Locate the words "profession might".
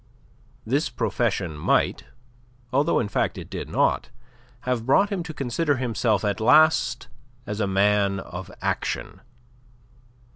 0.89-2.05